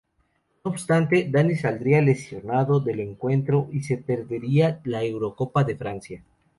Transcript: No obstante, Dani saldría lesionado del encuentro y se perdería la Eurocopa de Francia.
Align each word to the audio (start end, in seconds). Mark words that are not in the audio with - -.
No 0.65 0.71
obstante, 0.71 1.27
Dani 1.29 1.55
saldría 1.55 2.01
lesionado 2.01 2.79
del 2.79 3.01
encuentro 3.01 3.69
y 3.71 3.83
se 3.83 3.99
perdería 3.99 4.81
la 4.83 5.03
Eurocopa 5.03 5.63
de 5.63 5.75
Francia. 5.75 6.23